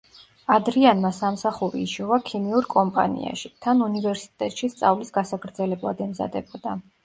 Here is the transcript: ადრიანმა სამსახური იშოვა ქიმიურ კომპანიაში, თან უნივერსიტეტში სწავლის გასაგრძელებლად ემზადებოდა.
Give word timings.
ადრიანმა 0.53 1.11
სამსახური 1.17 1.81
იშოვა 1.89 2.17
ქიმიურ 2.31 2.69
კომპანიაში, 2.75 3.53
თან 3.69 3.87
უნივერსიტეტში 3.91 4.73
სწავლის 4.75 5.17
გასაგრძელებლად 5.23 6.07
ემზადებოდა. 6.11 6.79